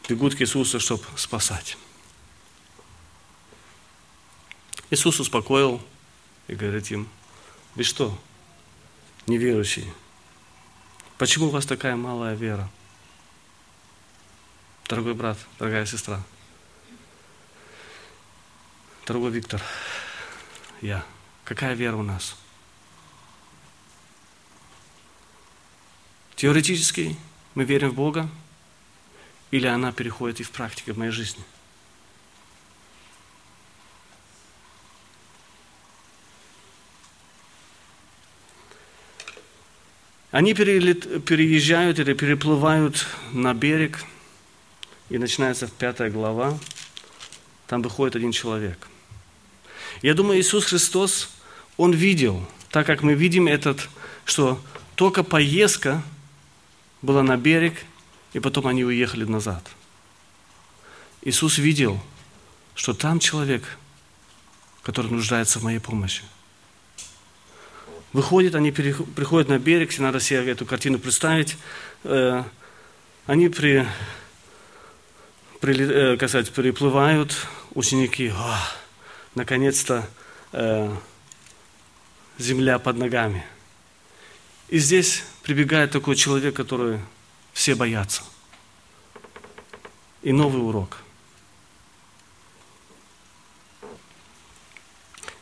бегут 0.08 0.34
к 0.34 0.42
Иисусу, 0.42 0.80
чтобы 0.80 1.04
спасать. 1.16 1.78
Иисус 4.90 5.18
успокоил 5.18 5.80
и 6.46 6.54
говорит 6.54 6.90
им, 6.90 7.08
вы 7.74 7.84
что, 7.84 8.16
неверующие, 9.26 9.92
почему 11.18 11.46
у 11.46 11.50
вас 11.50 11.66
такая 11.66 11.96
малая 11.96 12.34
вера? 12.34 12.68
Дорогой 14.88 15.14
брат, 15.14 15.38
дорогая 15.58 15.86
сестра, 15.86 16.22
дорогой 19.06 19.30
Виктор, 19.30 19.62
я, 20.82 21.04
какая 21.44 21.74
вера 21.74 21.96
у 21.96 22.02
нас? 22.02 22.36
Теоретически 26.36 27.16
мы 27.54 27.64
верим 27.64 27.90
в 27.90 27.94
Бога, 27.94 28.28
или 29.50 29.66
она 29.66 29.92
переходит 29.92 30.40
и 30.40 30.42
в 30.42 30.50
практике 30.50 30.92
в 30.92 30.98
моей 30.98 31.12
жизни? 31.12 31.44
Они 40.34 40.52
переезжают 40.52 42.00
или 42.00 42.12
переплывают 42.12 43.06
на 43.32 43.54
берег, 43.54 44.02
и 45.08 45.16
начинается 45.16 45.68
пятая 45.68 46.10
глава, 46.10 46.58
там 47.68 47.82
выходит 47.82 48.16
один 48.16 48.32
человек. 48.32 48.88
Я 50.02 50.12
думаю, 50.14 50.40
Иисус 50.40 50.64
Христос, 50.64 51.30
Он 51.76 51.92
видел, 51.92 52.44
так 52.70 52.84
как 52.84 53.04
мы 53.04 53.14
видим 53.14 53.46
этот, 53.46 53.88
что 54.24 54.60
только 54.96 55.22
поездка 55.22 56.02
была 57.00 57.22
на 57.22 57.36
берег, 57.36 57.74
и 58.32 58.40
потом 58.40 58.66
они 58.66 58.84
уехали 58.84 59.22
назад. 59.22 59.64
Иисус 61.22 61.58
видел, 61.58 62.02
что 62.74 62.92
там 62.92 63.20
человек, 63.20 63.62
который 64.82 65.12
нуждается 65.12 65.60
в 65.60 65.62
моей 65.62 65.78
помощи. 65.78 66.24
Выходят, 68.14 68.54
они 68.54 68.70
приходят 68.70 69.48
на 69.48 69.58
берег, 69.58 69.90
если 69.90 70.02
надо 70.02 70.20
себе 70.20 70.48
эту 70.48 70.64
картину 70.64 71.00
представить. 71.00 71.56
Э, 72.04 72.44
они 73.26 73.48
при, 73.48 73.84
при, 75.60 76.14
э, 76.14 76.16
сказать, 76.16 76.52
приплывают, 76.52 77.34
ученики, 77.74 78.32
наконец-то 79.34 80.08
э, 80.52 80.94
земля 82.38 82.78
под 82.78 82.98
ногами. 82.98 83.44
И 84.68 84.78
здесь 84.78 85.24
прибегает 85.42 85.90
такой 85.90 86.14
человек, 86.14 86.54
который 86.54 87.00
все 87.52 87.74
боятся. 87.74 88.22
И 90.22 90.30
новый 90.30 90.62
урок. 90.62 90.98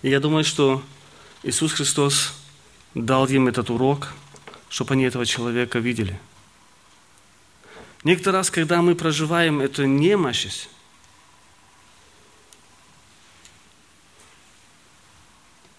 И 0.00 0.08
я 0.08 0.20
думаю, 0.20 0.42
что 0.42 0.82
Иисус 1.42 1.74
Христос 1.74 2.32
дал 2.94 3.26
им 3.26 3.48
этот 3.48 3.70
урок, 3.70 4.12
чтобы 4.68 4.94
они 4.94 5.04
этого 5.04 5.26
человека 5.26 5.78
видели. 5.78 6.18
Некоторый 8.04 8.36
раз, 8.36 8.50
когда 8.50 8.82
мы 8.82 8.94
проживаем 8.94 9.60
эту 9.60 9.84
немощь, 9.84 10.66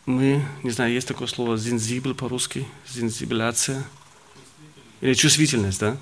мы, 0.05 0.45
не 0.63 0.71
знаю, 0.71 0.93
есть 0.93 1.07
такое 1.07 1.27
слово 1.27 1.57
зинзибл 1.57 2.13
по-русски, 2.13 2.67
зинзибляция, 2.87 3.85
или 5.01 5.13
чувствительность, 5.13 5.79
да? 5.79 5.97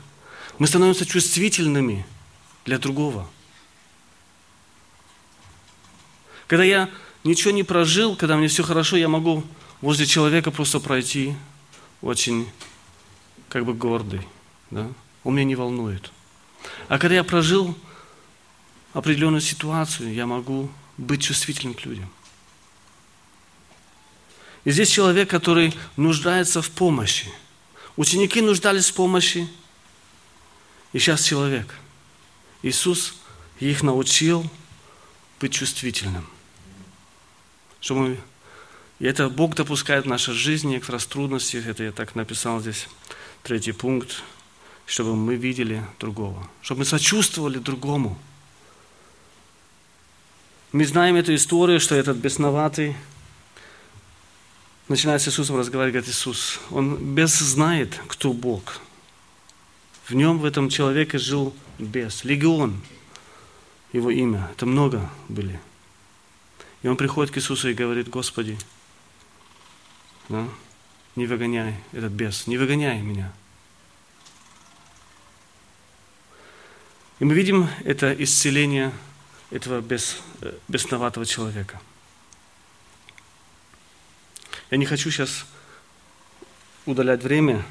Мы 0.60 0.68
становимся 0.68 1.06
чувствительными 1.06 2.06
для 2.66 2.78
другого. 2.78 3.28
Когда 6.46 6.64
я 6.64 6.90
ничего 7.24 7.52
не 7.52 7.64
прожил, 7.64 8.16
когда 8.16 8.38
мне 8.38 8.48
все 8.48 8.62
хорошо, 8.62 8.96
я 8.96 9.08
могу 9.08 9.44
возле 9.82 10.06
человека 10.06 10.52
просто 10.52 10.80
пройти 10.80 11.36
очень 12.02 12.50
как 13.50 13.66
бы 13.66 13.74
гордый. 13.74 14.22
Да? 14.70 14.90
Он 15.24 15.36
меня 15.36 15.46
не 15.46 15.56
волнует. 15.56 16.12
А 16.88 16.98
когда 16.98 17.16
я 17.16 17.24
прожил 17.24 17.76
определенную 18.94 19.42
ситуацию, 19.42 20.14
я 20.14 20.26
могу 20.26 20.70
быть 20.98 21.24
чувствительным 21.24 21.74
к 21.74 21.86
людям. 21.86 22.10
И 24.64 24.72
здесь 24.72 24.90
человек, 24.90 25.30
который 25.30 25.74
нуждается 25.98 26.62
в 26.62 26.70
помощи. 26.70 27.32
Ученики 27.96 28.42
нуждались 28.42 28.90
в 28.90 28.94
помощи, 28.94 29.50
и 30.94 31.00
сейчас 31.00 31.24
человек. 31.24 31.74
Иисус 32.62 33.16
их 33.60 33.82
научил 33.82 34.50
быть 35.40 35.54
чувствительным. 35.54 36.28
Чтобы 37.80 38.20
и 39.02 39.06
это 39.06 39.30
Бог 39.30 39.56
допускает 39.56 40.06
в 40.06 40.08
нашей 40.08 40.36
жизни 40.36 40.78
как 40.78 41.04
трудности. 41.04 41.58
Это 41.58 41.84
я 41.84 41.92
так 41.92 42.14
написал 42.14 42.60
здесь, 42.60 42.88
третий 43.42 43.72
пункт, 43.72 44.22
чтобы 44.86 45.16
мы 45.16 45.36
видели 45.36 45.84
другого, 46.00 46.48
чтобы 46.62 46.80
мы 46.80 46.86
сочувствовали 46.86 47.58
другому. 47.58 48.16
Мы 50.72 50.86
знаем 50.86 51.16
эту 51.16 51.34
историю, 51.34 51.80
что 51.80 51.96
этот 51.96 52.18
бесноватый 52.18 52.96
начинает 54.88 55.24
с 55.24 55.30
Иисусом 55.30 55.58
разговаривать, 55.58 55.94
говорит 55.96 56.10
Иисус, 56.10 56.60
он 56.70 57.16
без 57.16 57.32
знает, 57.40 58.00
кто 58.08 58.34
Бог. 58.34 58.82
В 60.06 60.14
нем, 60.14 60.38
в 60.38 60.46
этом 60.46 60.70
человеке 60.70 61.18
жил 61.18 61.56
бес, 61.80 62.24
легион, 62.24 62.80
его 63.94 64.12
имя, 64.12 64.48
это 64.52 64.68
много 64.68 65.10
были. 65.28 65.60
И 66.84 66.88
он 66.88 66.98
приходит 66.98 67.34
к 67.34 67.40
Иисусу 67.40 67.68
и 67.68 67.74
говорит, 67.74 68.08
Господи, 68.08 68.60
да? 70.32 70.48
Не 71.16 71.26
выгоняй 71.26 71.76
этот 71.92 72.12
бес, 72.14 72.48
не 72.48 72.58
выгоняй 72.58 73.02
меня. 73.02 73.32
И 77.20 77.26
мы 77.26 77.34
видим 77.34 77.70
это 77.84 78.14
исцеление 78.14 78.94
этого 79.52 79.82
бес, 79.82 80.18
э, 80.42 80.58
бесноватого 80.68 81.26
человека. 81.26 81.80
Я 84.72 84.78
не 84.78 84.86
хочу 84.86 85.12
сейчас 85.12 85.46
удалять 86.86 87.22
время 87.22 87.66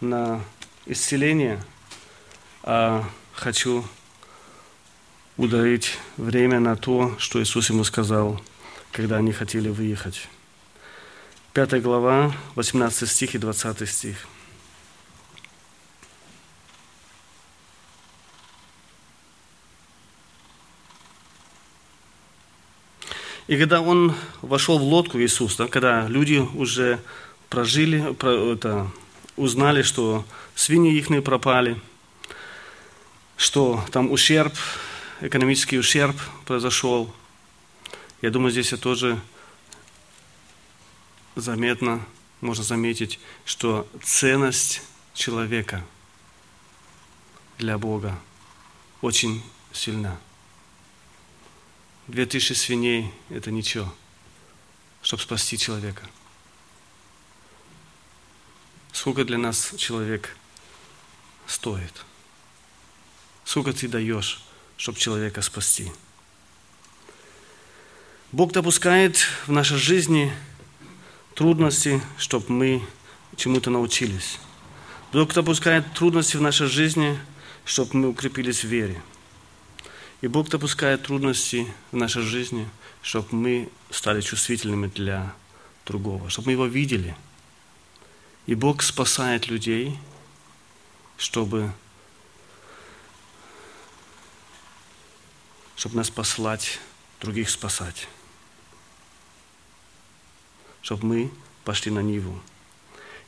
на 0.00 0.42
исцеление, 0.86 1.62
а 2.62 3.08
хочу 3.34 3.84
ударить 5.36 5.98
время 6.16 6.58
на 6.58 6.74
то, 6.74 7.16
что 7.18 7.42
Иисус 7.42 7.68
ему 7.68 7.84
сказал, 7.84 8.40
когда 8.92 9.18
они 9.18 9.32
хотели 9.32 9.68
выехать. 9.68 10.28
5 11.66 11.82
глава, 11.82 12.32
18 12.54 13.08
стих 13.08 13.34
и 13.34 13.38
20 13.38 13.88
стих. 13.88 14.28
И 23.48 23.58
когда 23.58 23.80
он 23.80 24.14
вошел 24.40 24.78
в 24.78 24.84
лодку, 24.84 25.18
Иисус, 25.18 25.56
да, 25.56 25.66
когда 25.66 26.06
люди 26.06 26.36
уже 26.54 27.00
прожили, 27.48 28.14
про, 28.14 28.52
это, 28.52 28.88
узнали, 29.34 29.82
что 29.82 30.24
свиньи 30.54 30.96
их 30.96 31.24
пропали, 31.24 31.80
что 33.36 33.84
там 33.90 34.12
ущерб, 34.12 34.54
экономический 35.20 35.76
ущерб 35.76 36.14
произошел. 36.46 37.12
Я 38.22 38.30
думаю, 38.30 38.52
здесь 38.52 38.70
я 38.70 38.78
тоже 38.78 39.20
заметно, 41.40 42.04
можно 42.40 42.64
заметить, 42.64 43.18
что 43.44 43.88
ценность 44.02 44.82
человека 45.14 45.84
для 47.58 47.78
Бога 47.78 48.18
очень 49.00 49.42
сильна. 49.72 50.18
Две 52.06 52.26
тысячи 52.26 52.52
свиней– 52.52 53.12
это 53.28 53.50
ничего, 53.50 53.92
чтобы 55.02 55.22
спасти 55.22 55.58
человека. 55.58 56.08
Сколько 58.92 59.24
для 59.24 59.38
нас 59.38 59.74
человек 59.76 60.36
стоит? 61.46 62.04
Сколько 63.44 63.72
ты 63.72 63.88
даешь, 63.88 64.42
чтобы 64.76 64.98
человека 64.98 65.42
спасти? 65.42 65.92
Бог 68.32 68.52
допускает 68.52 69.16
в 69.46 69.52
нашей 69.52 69.78
жизни 69.78 70.32
трудности, 71.38 72.02
чтобы 72.16 72.50
мы 72.52 72.82
чему-то 73.36 73.70
научились. 73.70 74.40
Бог 75.12 75.32
допускает 75.32 75.94
трудности 75.94 76.36
в 76.36 76.42
нашей 76.42 76.66
жизни, 76.66 77.16
чтобы 77.64 77.96
мы 77.96 78.08
укрепились 78.08 78.64
в 78.64 78.66
вере. 78.66 79.00
И 80.20 80.26
Бог 80.26 80.48
допускает 80.48 81.04
трудности 81.04 81.72
в 81.92 81.96
нашей 81.96 82.22
жизни, 82.22 82.68
чтобы 83.02 83.28
мы 83.30 83.68
стали 83.88 84.20
чувствительными 84.20 84.88
для 84.88 85.32
другого, 85.86 86.28
чтобы 86.28 86.46
мы 86.46 86.52
его 86.54 86.66
видели. 86.66 87.14
И 88.46 88.56
Бог 88.56 88.82
спасает 88.82 89.46
людей, 89.46 89.96
чтобы, 91.18 91.70
чтобы 95.76 95.94
нас 95.94 96.10
послать, 96.10 96.80
других 97.20 97.48
спасать. 97.48 98.08
Чтобы 100.82 101.06
мы 101.06 101.30
пошли 101.64 101.90
на 101.90 102.00
Ниву. 102.00 102.38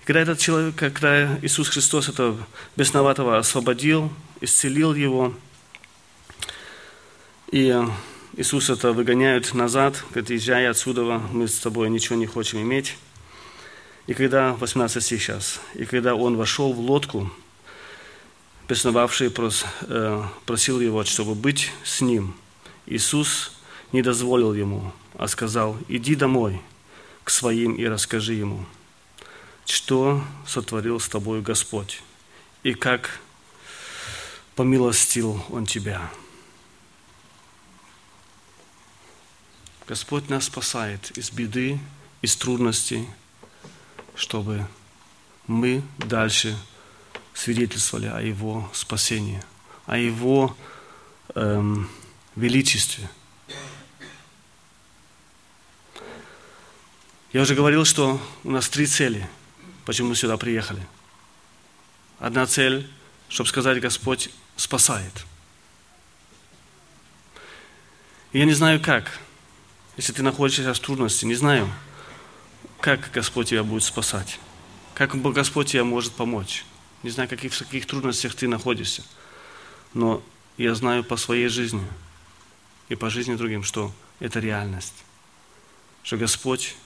И 0.02 0.06
когда 0.06 0.20
этот 0.20 0.38
человек, 0.38 0.74
когда 0.76 1.38
Иисус 1.42 1.68
Христос 1.68 2.08
этого 2.08 2.36
бесноватого 2.76 3.38
освободил, 3.38 4.12
исцелил 4.40 4.94
его– 4.94 5.34
и 7.50 7.68
э, 7.68 7.84
Иисус 8.36 8.70
это 8.70 8.92
выгоняют 8.92 9.54
назад, 9.54 10.04
говорит, 10.10 10.30
езжай 10.30 10.68
отсюда, 10.68 11.02
мы 11.02 11.48
с 11.48 11.58
тобой 11.58 11.90
ничего 11.90 12.14
не 12.14 12.26
хотим 12.26 12.62
иметь. 12.62 12.96
И 14.06 14.14
когда, 14.14 14.52
18 14.54 15.02
стих 15.02 15.20
сейчас, 15.20 15.60
и 15.74 15.84
когда 15.84 16.14
он 16.14 16.36
вошел 16.36 16.72
в 16.72 16.78
лодку, 16.78 17.28
бесновавший 18.68 19.30
прос, 19.30 19.64
э, 19.82 20.22
просил 20.46 20.78
его, 20.78 21.02
чтобы 21.04 21.34
быть 21.34 21.72
с 21.82 22.00
ним, 22.00 22.36
Иисус 22.86 23.52
не 23.90 24.00
дозволил 24.00 24.54
ему, 24.54 24.92
а 25.14 25.26
сказал, 25.26 25.76
иди 25.88 26.14
домой 26.14 26.60
к 27.24 27.30
своим 27.30 27.74
и 27.74 27.84
расскажи 27.86 28.34
ему, 28.34 28.64
что 29.66 30.24
сотворил 30.46 31.00
с 31.00 31.08
тобой 31.08 31.42
Господь, 31.42 32.02
и 32.62 32.74
как 32.74 33.20
помилостил 34.56 35.44
Он 35.50 35.66
тебя. 35.66 36.10
Господь 39.86 40.28
нас 40.28 40.44
спасает 40.44 41.10
из 41.18 41.30
беды, 41.30 41.80
из 42.22 42.36
трудностей, 42.36 43.08
чтобы 44.14 44.66
мы 45.46 45.82
дальше 45.98 46.56
свидетельствовали 47.34 48.06
о 48.06 48.20
Его 48.20 48.70
спасении, 48.72 49.42
о 49.86 49.96
Его 49.96 50.56
эм, 51.34 51.88
величестве. 52.36 53.10
Я 57.32 57.42
уже 57.42 57.54
говорил, 57.54 57.84
что 57.84 58.20
у 58.44 58.50
нас 58.50 58.68
три 58.68 58.86
цели, 58.86 59.28
почему 59.84 60.10
мы 60.10 60.16
сюда 60.16 60.36
приехали. 60.36 60.86
Одна 62.18 62.46
цель, 62.46 62.90
чтобы 63.28 63.48
сказать, 63.48 63.80
Господь 63.80 64.30
спасает. 64.56 65.12
Я 68.32 68.44
не 68.44 68.52
знаю 68.52 68.80
как– 68.80 69.18
если 70.00 70.14
ты 70.14 70.22
находишься 70.22 70.72
в 70.72 70.78
трудности, 70.78 71.26
не 71.26 71.34
знаю, 71.34 71.70
как 72.80 73.10
Господь 73.12 73.50
тебя 73.50 73.62
будет 73.62 73.82
спасать, 73.82 74.38
как 74.94 75.14
Господь 75.20 75.72
тебе 75.72 75.82
может 75.82 76.14
помочь. 76.14 76.64
Не 77.02 77.10
знаю, 77.10 77.28
каких, 77.28 77.52
в 77.52 77.58
каких 77.58 77.84
трудностях 77.84 78.34
ты 78.34 78.48
находишься. 78.48 79.02
Но 79.92 80.22
я 80.56 80.74
знаю 80.74 81.04
по 81.04 81.18
своей 81.18 81.48
жизни 81.48 81.86
и 82.88 82.94
по 82.94 83.10
жизни 83.10 83.34
другим, 83.34 83.62
что 83.62 83.92
это 84.20 84.40
реальность. 84.40 84.94
Что 86.02 86.16
Господь 86.16 86.76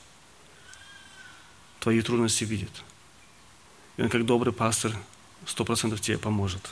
твои 1.85 2.01
трудности 2.01 2.44
видит. 2.44 2.70
И 3.99 4.03
Он 4.03 4.09
как 4.09 4.25
добрый 4.25 4.55
пастор 4.55 4.97
сто 5.44 5.66
процентов 5.66 6.01
тебе 6.01 6.16
поможет. 6.16 6.70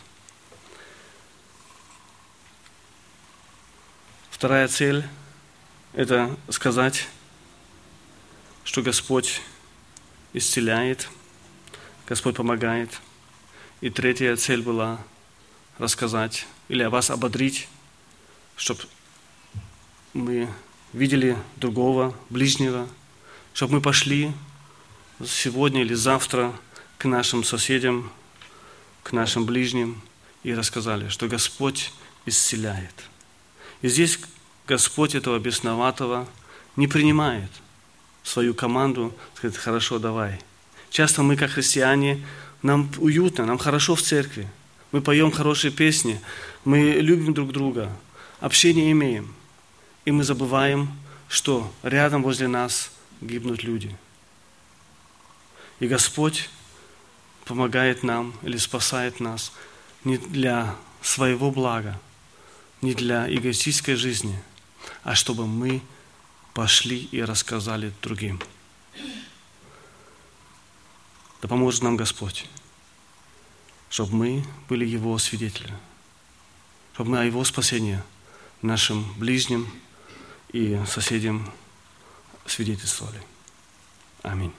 Вторая 4.30 4.68
цель 4.68 5.04
это 5.92 6.34
сказать, 6.48 7.08
что 8.64 8.80
Господь 8.80 9.42
исцеляет, 10.32 11.10
Господь 12.06 12.36
помогает. 12.36 12.98
И 13.82 13.90
третья 13.90 14.34
цель 14.36 14.62
была 14.62 14.98
рассказать 15.76 16.46
или 16.70 16.84
вас 16.84 17.10
ободрить, 17.10 17.68
чтобы 18.56 18.80
мы 20.14 20.48
видели 20.94 21.36
другого, 21.56 22.16
ближнего, 22.30 22.88
чтобы 23.52 23.74
мы 23.74 23.80
пошли 23.82 24.32
сегодня 25.26 25.82
или 25.82 25.94
завтра 25.94 26.52
к 26.98 27.04
нашим 27.04 27.44
соседям, 27.44 28.10
к 29.02 29.12
нашим 29.12 29.44
ближним 29.44 30.00
и 30.42 30.54
рассказали, 30.54 31.08
что 31.08 31.28
Господь 31.28 31.92
исцеляет. 32.26 32.94
И 33.80 33.88
здесь 33.88 34.18
Господь 34.66 35.14
этого 35.14 35.38
бесноватого 35.38 36.26
не 36.76 36.86
принимает 36.86 37.50
свою 38.22 38.54
команду, 38.54 39.12
сказать, 39.34 39.56
хорошо, 39.56 39.98
давай. 39.98 40.40
Часто 40.90 41.22
мы, 41.22 41.36
как 41.36 41.50
христиане, 41.50 42.24
нам 42.62 42.90
уютно, 42.98 43.44
нам 43.44 43.58
хорошо 43.58 43.94
в 43.94 44.02
церкви. 44.02 44.48
Мы 44.92 45.00
поем 45.00 45.30
хорошие 45.30 45.72
песни, 45.72 46.20
мы 46.64 46.78
любим 47.00 47.34
друг 47.34 47.52
друга, 47.52 47.90
общение 48.40 48.92
имеем. 48.92 49.34
И 50.04 50.10
мы 50.10 50.22
забываем, 50.22 50.90
что 51.28 51.72
рядом 51.82 52.22
возле 52.22 52.46
нас 52.46 52.92
гибнут 53.20 53.62
люди. 53.62 53.96
И 55.82 55.86
Господь 55.88 56.48
помогает 57.44 58.02
нам 58.02 58.32
или 58.42 58.56
спасает 58.56 59.20
нас 59.20 59.52
не 60.04 60.16
для 60.16 60.74
своего 61.02 61.50
блага, 61.50 62.00
не 62.80 62.94
для 62.94 63.28
эгоистической 63.28 63.96
жизни– 63.96 64.42
а 65.02 65.14
чтобы 65.14 65.46
мы 65.46 65.82
пошли 66.54 67.08
и 67.10 67.22
рассказали 67.22 67.92
другим. 68.02 68.40
Да 71.40 71.48
поможет 71.48 71.82
нам 71.82 71.96
Господь, 71.96 72.48
чтобы 73.90 74.14
мы 74.14 74.44
были 74.68 74.84
Его 74.84 75.18
свидетелями, 75.18 75.78
чтобы 76.94 77.10
мы 77.10 77.20
о 77.20 77.24
Его 77.24 77.42
спасении 77.44 78.00
нашим 78.60 79.12
ближним 79.14 79.68
и 80.52 80.80
соседям 80.86 81.50
свидетельствовали. 82.46 83.20
Аминь. 84.22 84.52